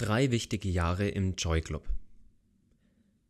[0.00, 1.88] Drei wichtige Jahre im Joy Club.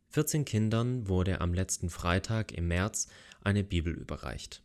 [0.09, 3.07] 14 Kindern wurde am letzten Freitag im März
[3.41, 4.61] eine Bibel überreicht.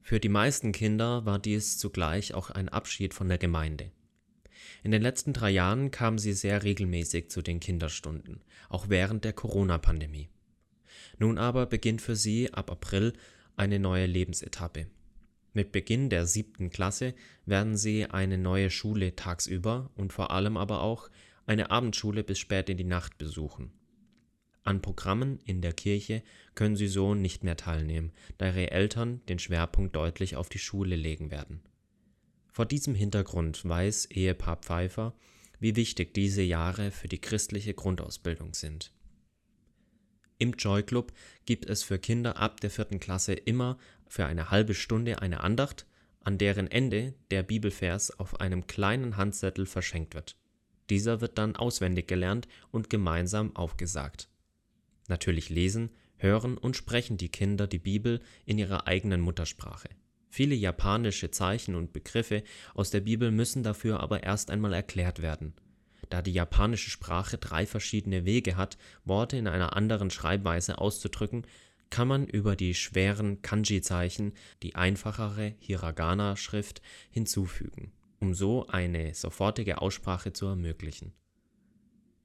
[0.00, 3.92] Für die meisten Kinder war dies zugleich auch ein Abschied von der Gemeinde.
[4.82, 9.34] In den letzten drei Jahren kamen sie sehr regelmäßig zu den Kinderstunden, auch während der
[9.34, 10.30] Corona-Pandemie.
[11.18, 13.12] Nun aber beginnt für sie ab April
[13.56, 14.86] eine neue Lebensetappe.
[15.54, 17.14] Mit Beginn der siebten Klasse
[17.44, 21.10] werden sie eine neue Schule tagsüber und vor allem aber auch
[21.46, 23.72] eine Abendschule bis spät in die Nacht besuchen.
[24.64, 26.22] An Programmen in der Kirche
[26.54, 30.96] können sie so nicht mehr teilnehmen, da ihre Eltern den Schwerpunkt deutlich auf die Schule
[30.96, 31.60] legen werden.
[32.48, 35.14] Vor diesem Hintergrund weiß Ehepaar Pfeiffer,
[35.58, 38.92] wie wichtig diese Jahre für die christliche Grundausbildung sind.
[40.42, 41.12] Im Joy Club
[41.46, 45.86] gibt es für Kinder ab der vierten Klasse immer für eine halbe Stunde eine Andacht,
[46.18, 50.36] an deren Ende der Bibelvers auf einem kleinen Handzettel verschenkt wird.
[50.90, 54.28] Dieser wird dann auswendig gelernt und gemeinsam aufgesagt.
[55.06, 59.90] Natürlich lesen, hören und sprechen die Kinder die Bibel in ihrer eigenen Muttersprache.
[60.28, 62.42] Viele japanische Zeichen und Begriffe
[62.74, 65.54] aus der Bibel müssen dafür aber erst einmal erklärt werden
[66.12, 71.46] da die japanische Sprache drei verschiedene Wege hat, Worte in einer anderen Schreibweise auszudrücken,
[71.88, 80.32] kann man über die schweren Kanji-Zeichen die einfachere Hiragana-Schrift hinzufügen, um so eine sofortige Aussprache
[80.32, 81.12] zu ermöglichen.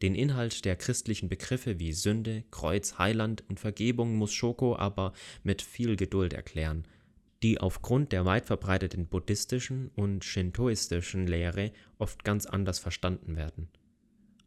[0.01, 5.61] Den Inhalt der christlichen Begriffe wie Sünde, Kreuz, Heiland und Vergebung muss Shoko aber mit
[5.61, 6.85] viel Geduld erklären,
[7.43, 13.69] die aufgrund der weit verbreiteten buddhistischen und shintoistischen Lehre oft ganz anders verstanden werden.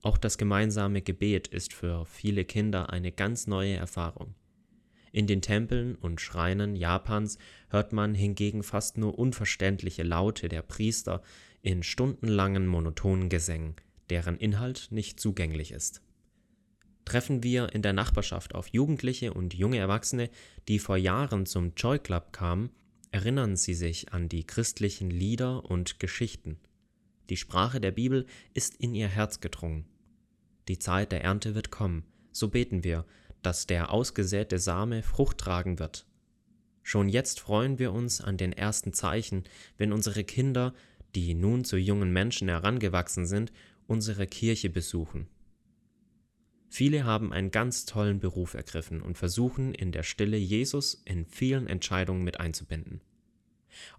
[0.02, 4.34] Auch das gemeinsame Gebet ist für viele Kinder eine ganz neue Erfahrung.
[5.12, 11.22] In den Tempeln und Schreinen Japans hört man hingegen fast nur unverständliche Laute der Priester
[11.62, 13.74] in stundenlangen monotonen Gesängen,
[14.08, 16.00] deren Inhalt nicht zugänglich ist.
[17.05, 20.30] Treffen wir in der Nachbarschaft auf Jugendliche und junge Erwachsene,
[20.68, 22.70] die vor Jahren zum Joy Club kamen,
[23.11, 26.59] erinnern sie sich an die christlichen Lieder und Geschichten.
[27.29, 29.87] Die Sprache der Bibel ist in ihr Herz gedrungen.
[30.69, 33.05] Die Zeit der Ernte wird kommen, so beten wir,
[33.43, 36.07] dass der ausgesäte Same Frucht tragen wird.
[36.83, 39.45] Schon jetzt freuen wir uns an den ersten Zeichen,
[39.77, 40.75] wenn unsere Kinder,
[41.15, 43.53] die nun zu jungen Menschen herangewachsen sind,
[43.87, 45.29] unsere Kirche besuchen.
[46.73, 51.67] Viele haben einen ganz tollen Beruf ergriffen und versuchen in der Stille Jesus in vielen
[51.67, 53.01] Entscheidungen mit einzubinden.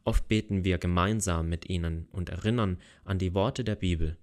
[0.06, 4.18] Oft beten wir gemeinsam mit ihnen und erinnern an die Worte der Bibel.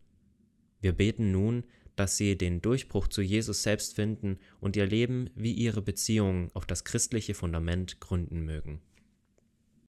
[0.80, 1.64] Wir beten nun,
[1.94, 6.64] dass sie den Durchbruch zu Jesus selbst finden und ihr Leben wie ihre Beziehungen auf
[6.64, 8.80] das christliche Fundament gründen mögen.